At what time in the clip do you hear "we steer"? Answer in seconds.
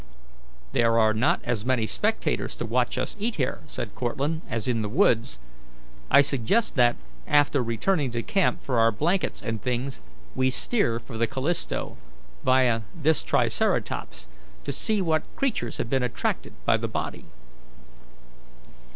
10.33-10.97